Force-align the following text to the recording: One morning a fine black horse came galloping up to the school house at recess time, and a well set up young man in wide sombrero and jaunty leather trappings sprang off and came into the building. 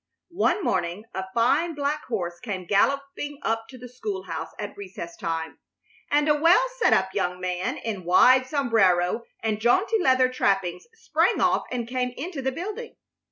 One 0.37 0.63
morning 0.63 1.05
a 1.13 1.25
fine 1.35 1.75
black 1.75 2.05
horse 2.05 2.39
came 2.39 2.65
galloping 2.65 3.37
up 3.43 3.67
to 3.69 3.77
the 3.77 3.87
school 3.87 4.23
house 4.23 4.49
at 4.57 4.75
recess 4.75 5.15
time, 5.15 5.59
and 6.09 6.27
a 6.27 6.33
well 6.33 6.67
set 6.79 6.91
up 6.91 7.13
young 7.13 7.39
man 7.39 7.77
in 7.77 8.03
wide 8.03 8.47
sombrero 8.47 9.25
and 9.43 9.61
jaunty 9.61 9.99
leather 9.99 10.27
trappings 10.27 10.87
sprang 10.95 11.39
off 11.39 11.65
and 11.71 11.87
came 11.87 12.15
into 12.17 12.41
the 12.41 12.51
building. 12.51 12.95